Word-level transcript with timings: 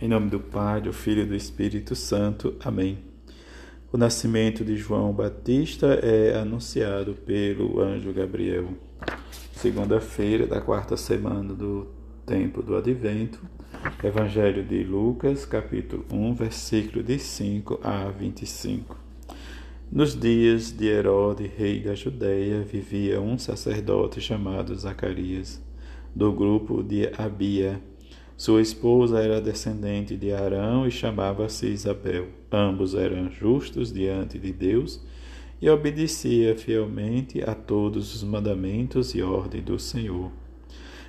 Em 0.00 0.08
nome 0.08 0.28
do 0.28 0.40
Pai, 0.40 0.80
do 0.80 0.92
Filho 0.92 1.22
e 1.22 1.26
do 1.26 1.36
Espírito 1.36 1.94
Santo. 1.94 2.56
Amém. 2.64 2.98
O 3.92 3.96
nascimento 3.96 4.64
de 4.64 4.76
João 4.76 5.12
Batista 5.12 5.86
é 6.02 6.36
anunciado 6.36 7.14
pelo 7.14 7.80
anjo 7.80 8.12
Gabriel. 8.12 8.70
Segunda-feira 9.52 10.48
da 10.48 10.60
quarta 10.60 10.96
semana 10.96 11.54
do 11.54 11.86
tempo 12.26 12.60
do 12.60 12.76
Advento. 12.76 13.40
Evangelho 14.02 14.64
de 14.64 14.82
Lucas, 14.82 15.46
capítulo 15.46 16.04
1, 16.10 16.34
versículo 16.34 17.00
de 17.00 17.16
5 17.16 17.78
a 17.80 18.10
25. 18.10 18.98
Nos 19.92 20.18
dias 20.18 20.72
de 20.72 20.88
Herodes, 20.88 21.52
rei 21.56 21.80
da 21.80 21.94
Judéia, 21.94 22.62
vivia 22.62 23.20
um 23.20 23.38
sacerdote 23.38 24.20
chamado 24.20 24.74
Zacarias, 24.74 25.62
do 26.12 26.32
grupo 26.32 26.82
de 26.82 27.12
Abia 27.16 27.80
sua 28.36 28.60
esposa 28.60 29.20
era 29.20 29.40
descendente 29.40 30.16
de 30.16 30.32
Arão 30.32 30.86
e 30.86 30.90
chamava-se 30.90 31.66
Isabel. 31.66 32.26
Ambos 32.50 32.94
eram 32.94 33.30
justos 33.30 33.92
diante 33.92 34.38
de 34.38 34.52
Deus 34.52 35.00
e 35.62 35.70
obedecia 35.70 36.56
fielmente 36.56 37.42
a 37.42 37.54
todos 37.54 38.14
os 38.14 38.24
mandamentos 38.24 39.14
e 39.14 39.22
ordem 39.22 39.62
do 39.62 39.78
Senhor. 39.78 40.32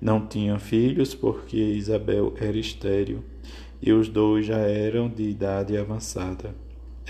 Não 0.00 0.26
tinham 0.26 0.58
filhos 0.58 1.14
porque 1.14 1.56
Isabel 1.56 2.34
era 2.38 2.58
estéril 2.58 3.24
e 3.80 3.92
os 3.92 4.08
dois 4.08 4.44
já 4.44 4.58
eram 4.58 5.08
de 5.08 5.22
idade 5.22 5.76
avançada. 5.76 6.54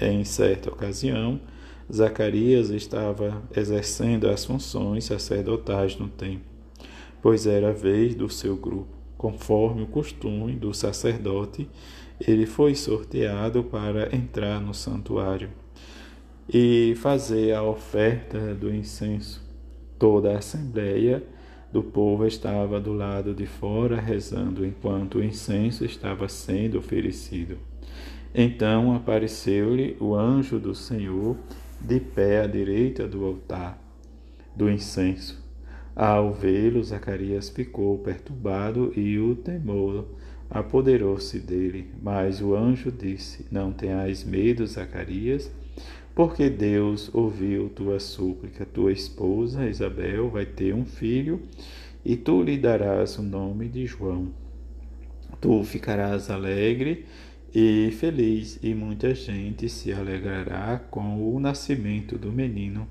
Em 0.01 0.23
certa 0.25 0.71
ocasião, 0.71 1.41
Zacarias 1.93 2.71
estava 2.71 3.43
exercendo 3.57 4.29
as 4.29 4.45
funções 4.45 5.05
sacerdotais 5.05 5.97
no 5.97 6.09
templo, 6.09 6.47
pois 7.21 7.47
era 7.47 7.71
a 7.71 7.73
vez 7.73 8.15
do 8.15 8.29
seu 8.29 8.57
grupo. 8.57 8.96
Conforme 9.17 9.83
o 9.83 9.87
costume 9.87 10.53
do 10.53 10.75
sacerdote, 10.75 11.69
ele 12.21 12.47
foi 12.47 12.75
sorteado 12.75 13.65
para 13.65 14.15
entrar 14.15 14.61
no 14.61 14.75
santuário 14.75 15.51
e 16.53 16.95
fazer 16.97 17.53
a 17.55 17.63
oferta 17.63 18.55
do 18.55 18.73
incenso. 18.73 19.45
Toda 19.99 20.33
a 20.33 20.39
assembleia 20.39 21.23
do 21.73 21.83
povo 21.83 22.27
estava 22.27 22.79
do 22.81 22.93
lado 22.93 23.35
de 23.35 23.47
fora 23.47 24.01
rezando 24.01 24.65
enquanto 24.65 25.17
o 25.17 25.25
incenso 25.25 25.85
estava 25.85 26.29
sendo 26.29 26.79
oferecido. 26.79 27.59
Então 28.35 28.95
apareceu-lhe 28.95 29.97
o 29.99 30.15
anjo 30.15 30.59
do 30.59 30.75
Senhor 30.75 31.37
de 31.81 31.99
pé 31.99 32.43
à 32.43 32.47
direita 32.47 33.09
do 33.09 33.25
altar 33.25 33.79
do 34.55 34.71
incenso. 34.71 35.46
Ao 35.97 36.31
vê-lo, 36.31 36.85
Zacarias 36.85 37.49
ficou 37.49 37.97
perturbado 38.01 38.93
e 38.95 39.19
o 39.19 39.35
temor 39.35 40.07
apoderou-se 40.51 41.39
dele. 41.39 41.91
Mas 42.03 42.43
o 42.43 42.55
anjo 42.55 42.93
disse: 42.93 43.47
Não 43.51 43.73
tenhas 43.73 44.23
medo, 44.23 44.67
Zacarias, 44.67 45.51
porque 46.15 46.51
Deus 46.51 47.09
ouviu 47.15 47.71
tua 47.71 47.99
súplica. 47.99 48.67
Tua 48.67 48.93
esposa, 48.93 49.67
Isabel, 49.67 50.29
vai 50.29 50.45
ter 50.45 50.75
um 50.75 50.85
filho 50.85 51.41
e 52.05 52.15
tu 52.15 52.43
lhe 52.43 52.59
darás 52.59 53.17
o 53.19 53.23
nome 53.23 53.67
de 53.67 53.87
João. 53.87 54.29
Tu 55.41 55.65
ficarás 55.65 56.29
alegre 56.29 57.07
e 57.55 57.91
feliz, 57.93 58.59
e 58.63 58.75
muita 58.75 59.15
gente 59.15 59.67
se 59.67 59.95
alegrará 59.95 60.79
com 60.91 61.35
o 61.35 61.41
nascimento 61.41 62.19
do 62.19 62.31
menino 62.31 62.87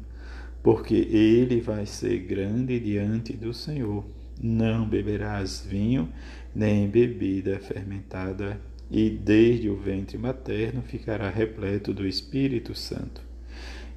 porque 0.66 0.96
ele 0.96 1.62
vai 1.62 1.86
ser 1.86 2.18
grande 2.22 2.80
diante 2.80 3.34
do 3.34 3.54
Senhor. 3.54 4.04
Não 4.42 4.84
beberás 4.90 5.64
vinho, 5.64 6.10
nem 6.56 6.88
bebida 6.88 7.60
fermentada, 7.60 8.60
e 8.90 9.12
desde 9.12 9.70
o 9.70 9.76
ventre 9.76 10.18
materno 10.18 10.82
ficará 10.82 11.30
repleto 11.30 11.94
do 11.94 12.08
Espírito 12.08 12.74
Santo. 12.74 13.22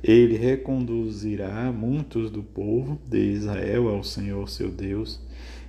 Ele 0.04 0.36
reconduzirá 0.36 1.72
muitos 1.72 2.30
do 2.30 2.42
povo 2.42 3.00
de 3.08 3.18
Israel 3.18 3.88
ao 3.88 4.04
Senhor 4.04 4.46
seu 4.46 4.70
Deus, 4.70 5.18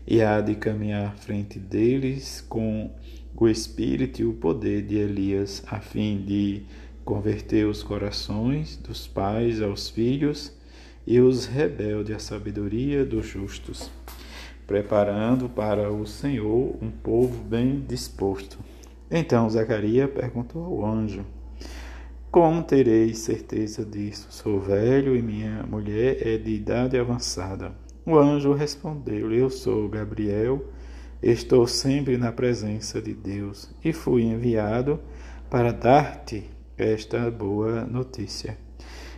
e 0.06 0.22
há 0.22 0.42
de 0.42 0.56
caminhar 0.56 1.06
à 1.06 1.12
frente 1.12 1.58
deles 1.58 2.42
com 2.42 2.92
o 3.38 3.48
espírito 3.48 4.22
e 4.22 4.26
o 4.26 4.34
poder 4.34 4.82
de 4.82 4.98
Elias, 4.98 5.64
a 5.68 5.80
fim 5.80 6.22
de 6.28 6.64
converter 7.06 7.66
os 7.66 7.82
corações 7.84 8.76
dos 8.76 9.08
pais 9.08 9.62
aos 9.62 9.90
filhos 9.90 10.59
e 11.10 11.20
os 11.20 11.48
rebeldes 11.48 12.16
à 12.16 12.20
sabedoria 12.20 13.04
dos 13.04 13.26
justos, 13.26 13.90
preparando 14.68 15.50
para 15.50 15.92
o 15.92 16.06
Senhor 16.06 16.78
um 16.80 16.92
povo 16.92 17.44
bem 17.44 17.80
disposto. 17.80 18.60
Então 19.10 19.50
Zacarias 19.50 20.12
perguntou 20.12 20.64
ao 20.64 20.86
anjo: 20.86 21.26
Como 22.30 22.62
terei 22.62 23.16
certeza 23.16 23.84
disso? 23.84 24.28
Sou 24.30 24.62
velho 24.62 25.16
e 25.16 25.22
minha 25.24 25.64
mulher 25.64 26.28
é 26.28 26.38
de 26.38 26.52
idade 26.52 26.96
avançada. 26.96 27.74
O 28.06 28.16
anjo 28.16 28.54
respondeu-lhe: 28.54 29.40
Eu 29.40 29.50
sou 29.50 29.90
Gabriel, 29.90 30.64
estou 31.24 31.66
sempre 31.66 32.18
na 32.18 32.32
presença 32.32 33.02
de 33.02 33.16
Deus 33.16 33.74
e 33.84 33.92
fui 33.92 34.22
enviado 34.22 35.00
para 35.50 35.72
dar-te 35.72 36.44
esta 36.78 37.32
boa 37.32 37.84
notícia. 37.84 38.69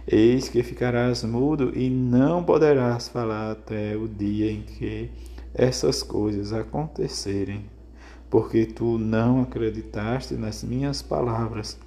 Eis 0.07 0.49
que 0.49 0.63
ficarás 0.63 1.23
mudo 1.23 1.71
e 1.77 1.89
não 1.89 2.43
poderás 2.43 3.07
falar 3.07 3.51
até 3.51 3.95
o 3.95 4.07
dia 4.07 4.51
em 4.51 4.61
que 4.63 5.11
essas 5.53 6.01
coisas 6.01 6.51
acontecerem, 6.51 7.65
porque 8.29 8.65
tu 8.65 8.97
não 8.97 9.41
acreditaste 9.41 10.33
nas 10.33 10.63
minhas 10.63 11.01
palavras, 11.01 11.77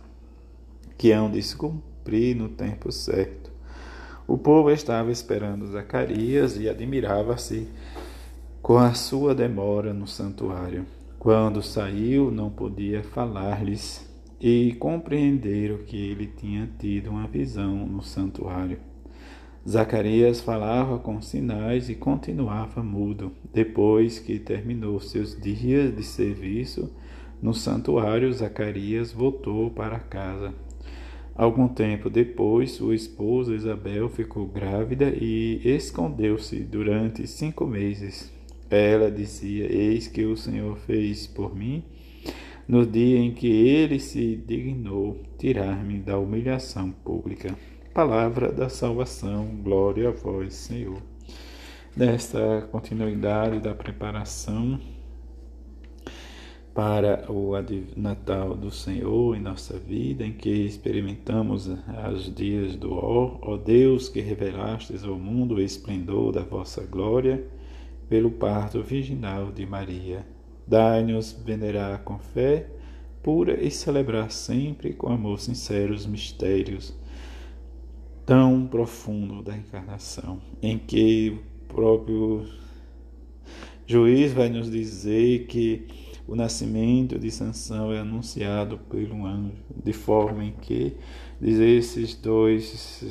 que 0.96 1.10
hão 1.10 1.28
de 1.30 1.42
se 1.42 1.56
cumprir 1.56 2.36
no 2.36 2.48
tempo 2.48 2.92
certo. 2.92 3.50
O 4.28 4.38
povo 4.38 4.70
estava 4.70 5.10
esperando 5.10 5.66
Zacarias 5.66 6.56
e 6.56 6.68
admirava-se 6.68 7.68
com 8.62 8.78
a 8.78 8.94
sua 8.94 9.34
demora 9.34 9.92
no 9.92 10.06
santuário. 10.06 10.86
Quando 11.18 11.62
saiu, 11.62 12.30
não 12.30 12.48
podia 12.48 13.02
falar-lhes 13.02 14.13
e 14.46 14.74
compreenderam 14.74 15.78
que 15.78 15.96
ele 15.96 16.26
tinha 16.26 16.68
tido 16.78 17.08
uma 17.08 17.26
visão 17.26 17.86
no 17.86 18.02
santuário. 18.02 18.76
Zacarias 19.66 20.42
falava 20.42 20.98
com 20.98 21.22
sinais 21.22 21.88
e 21.88 21.94
continuava 21.94 22.82
mudo. 22.82 23.32
Depois 23.54 24.18
que 24.18 24.38
terminou 24.38 25.00
seus 25.00 25.34
dias 25.40 25.96
de 25.96 26.02
serviço 26.02 26.92
no 27.40 27.54
santuário, 27.54 28.30
Zacarias 28.34 29.12
voltou 29.12 29.70
para 29.70 29.98
casa. 29.98 30.52
Algum 31.34 31.66
tempo 31.66 32.10
depois, 32.10 32.72
sua 32.72 32.94
esposa 32.94 33.54
Isabel 33.54 34.10
ficou 34.10 34.46
grávida 34.46 35.08
e 35.08 35.58
escondeu-se 35.64 36.60
durante 36.60 37.26
cinco 37.26 37.66
meses. 37.66 38.30
Ela 38.68 39.10
dizia: 39.10 39.72
Eis 39.72 40.06
que 40.06 40.26
o 40.26 40.36
Senhor 40.36 40.76
fez 40.80 41.26
por 41.26 41.56
mim 41.56 41.82
no 42.66 42.86
dia 42.86 43.18
em 43.18 43.32
que 43.32 43.46
ele 43.46 44.00
se 44.00 44.36
dignou 44.36 45.20
tirar-me 45.38 45.98
da 45.98 46.18
humilhação 46.18 46.90
pública. 46.90 47.56
Palavra 47.92 48.50
da 48.50 48.68
salvação, 48.68 49.46
glória 49.62 50.08
a 50.08 50.12
vós, 50.12 50.54
Senhor. 50.54 51.00
Nesta 51.96 52.62
continuidade 52.72 53.60
da 53.60 53.74
preparação 53.74 54.80
para 56.74 57.30
o 57.30 57.52
Natal 57.96 58.56
do 58.56 58.70
Senhor 58.70 59.36
em 59.36 59.40
nossa 59.40 59.78
vida, 59.78 60.26
em 60.26 60.32
que 60.32 60.50
experimentamos 60.50 61.70
os 62.12 62.34
dias 62.34 62.74
do 62.74 62.92
ó, 62.92 63.38
ó 63.40 63.56
Deus 63.56 64.08
que 64.08 64.20
revelastes 64.20 65.04
ao 65.04 65.16
mundo 65.16 65.54
o 65.54 65.60
esplendor 65.60 66.32
da 66.32 66.42
vossa 66.42 66.84
glória, 66.84 67.46
pelo 68.08 68.30
parto 68.30 68.82
virginal 68.82 69.52
de 69.52 69.64
Maria. 69.64 70.33
Dai-nos 70.66 71.32
venerar 71.32 72.02
com 72.02 72.18
fé 72.18 72.66
pura 73.22 73.58
e 73.58 73.70
celebrar 73.70 74.30
sempre 74.30 74.92
com 74.92 75.08
amor 75.10 75.40
sincero 75.40 75.94
os 75.94 76.04
mistérios 76.04 76.94
tão 78.26 78.66
profundo 78.66 79.42
da 79.42 79.56
encarnação, 79.56 80.40
em 80.62 80.78
que 80.78 81.30
o 81.30 81.74
próprio 81.74 82.46
juiz 83.86 84.32
vai 84.32 84.48
nos 84.48 84.70
dizer 84.70 85.46
que 85.46 85.86
o 86.26 86.34
nascimento 86.34 87.18
de 87.18 87.30
Sansão 87.30 87.92
é 87.92 88.00
anunciado 88.00 88.78
pelo 88.78 89.26
anjo, 89.26 89.52
de 89.84 89.92
forma 89.92 90.44
em 90.44 90.52
que 90.52 90.94
diz 91.40 91.58
esses 91.58 92.14
dois, 92.14 92.64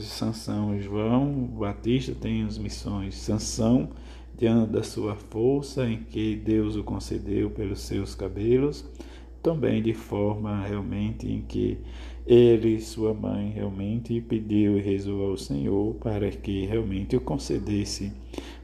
Sansão 0.03 0.75
e 0.75 0.81
João 0.81 1.31
Batista 1.31 2.13
têm 2.15 2.43
as 2.43 2.57
missões. 2.57 3.15
Sansão 3.15 3.89
diante 4.37 4.71
da 4.71 4.83
sua 4.83 5.15
força 5.15 5.87
em 5.87 6.03
que 6.03 6.35
Deus 6.35 6.75
o 6.75 6.83
concedeu 6.83 7.49
pelos 7.49 7.81
seus 7.81 8.15
cabelos, 8.15 8.85
também 9.41 9.81
de 9.81 9.93
forma 9.93 10.65
realmente 10.65 11.27
em 11.29 11.41
que 11.41 11.77
ele, 12.25 12.79
sua 12.79 13.13
mãe, 13.13 13.51
realmente 13.51 14.19
pediu 14.21 14.77
e 14.77 14.81
rezou 14.81 15.29
ao 15.29 15.37
Senhor 15.37 15.95
para 15.95 16.29
que 16.31 16.65
realmente 16.65 17.15
o 17.15 17.21
concedesse 17.21 18.11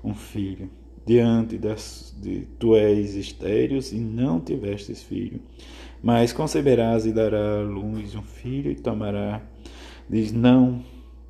um 0.04 0.13
filho. 0.13 0.69
diante 1.06 1.57
das 1.57 2.16
de 2.21 2.42
tu 2.60 2.75
és 2.75 3.16
estéreo 3.16 3.80
e 3.92 3.95
não 3.95 4.39
tivestes 4.39 5.01
filho, 5.01 5.39
mas 6.04 6.31
conceberás 6.31 7.06
e 7.06 7.12
dará 7.12 7.60
à 7.60 7.62
luz 7.62 8.13
um 8.13 8.21
filho 8.21 8.69
e 8.69 8.75
tomará 8.75 9.42
diz 10.07 10.31
não 10.31 10.83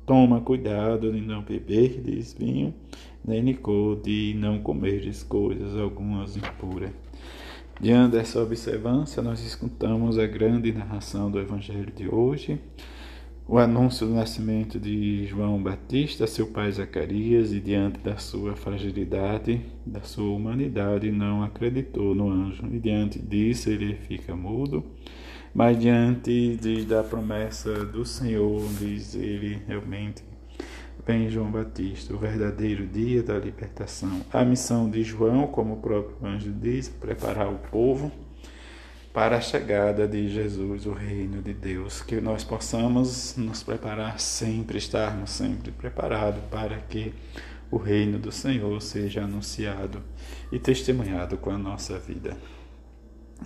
toma 0.04 0.40
cuidado 0.40 1.10
de 1.10 1.20
não 1.20 1.42
beberdes 1.42 2.34
vinho 2.34 2.74
nem 3.24 3.42
licor 3.42 4.00
de 4.00 4.34
não 4.38 4.60
comerdes 4.60 5.22
coisas 5.22 5.76
algumas 5.76 6.36
impuras 6.36 6.90
Diante 7.80 8.12
dessa 8.12 8.42
observância, 8.42 9.22
nós 9.22 9.42
escutamos 9.42 10.18
a 10.18 10.26
grande 10.26 10.70
narração 10.70 11.30
do 11.30 11.40
Evangelho 11.40 11.90
de 11.90 12.14
hoje, 12.14 12.60
o 13.48 13.56
anúncio 13.56 14.06
do 14.06 14.12
nascimento 14.12 14.78
de 14.78 15.24
João 15.24 15.62
Batista, 15.62 16.26
seu 16.26 16.48
pai 16.48 16.70
Zacarias, 16.70 17.54
e 17.54 17.58
diante 17.58 17.98
da 18.00 18.18
sua 18.18 18.54
fragilidade, 18.54 19.62
da 19.86 20.02
sua 20.02 20.36
humanidade, 20.36 21.10
não 21.10 21.42
acreditou 21.42 22.14
no 22.14 22.28
anjo. 22.30 22.66
E 22.70 22.78
diante 22.78 23.18
disso, 23.18 23.70
ele 23.70 23.94
fica 23.94 24.36
mudo, 24.36 24.84
mas 25.54 25.80
diante 25.80 26.58
de, 26.58 26.84
da 26.84 27.02
promessa 27.02 27.82
do 27.86 28.04
Senhor, 28.04 28.62
diz 28.78 29.14
ele 29.14 29.58
realmente 29.66 30.22
vem 31.06 31.30
João 31.30 31.50
Batista, 31.50 32.14
o 32.14 32.18
verdadeiro 32.18 32.86
dia 32.86 33.22
da 33.22 33.38
libertação. 33.38 34.20
A 34.32 34.44
missão 34.44 34.90
de 34.90 35.02
João, 35.02 35.46
como 35.46 35.74
o 35.74 35.76
próprio 35.78 36.16
anjo 36.26 36.52
diz, 36.52 36.88
preparar 36.88 37.48
o 37.48 37.58
povo 37.58 38.10
para 39.12 39.36
a 39.36 39.40
chegada 39.40 40.06
de 40.06 40.28
Jesus, 40.28 40.86
o 40.86 40.92
reino 40.92 41.42
de 41.42 41.52
Deus, 41.52 42.02
que 42.02 42.20
nós 42.20 42.44
possamos 42.44 43.34
nos 43.36 43.62
preparar 43.62 44.20
sempre, 44.20 44.78
estarmos 44.78 45.30
sempre 45.30 45.72
preparados 45.72 46.42
para 46.50 46.76
que 46.76 47.12
o 47.70 47.76
reino 47.76 48.18
do 48.18 48.30
Senhor 48.30 48.80
seja 48.80 49.24
anunciado 49.24 50.02
e 50.52 50.58
testemunhado 50.58 51.36
com 51.36 51.50
a 51.50 51.58
nossa 51.58 51.98
vida. 51.98 52.36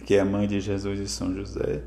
Que 0.05 0.19
a 0.19 0.25
mãe 0.25 0.47
de 0.47 0.61
Jesus 0.61 0.99
e 0.99 1.09
São 1.09 1.35
José 1.35 1.83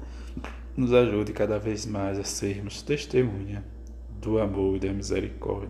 nos 0.75 0.93
ajude 0.93 1.33
cada 1.33 1.59
vez 1.59 1.85
mais 1.85 2.17
a 2.17 2.23
sermos 2.23 2.81
testemunha 2.81 3.76
do 4.21 4.39
amor 4.39 4.75
e 4.75 4.79
da 4.79 4.93
misericórdia. 4.93 5.69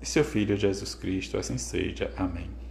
E 0.00 0.06
seu 0.06 0.24
Filho 0.24 0.56
Jesus 0.56 0.94
Cristo, 0.94 1.36
assim 1.36 1.58
seja. 1.58 2.12
Amém. 2.16 2.67